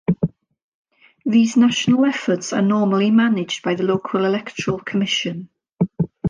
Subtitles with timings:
[1.27, 5.49] These national efforts are normally managed by the local electoral commission.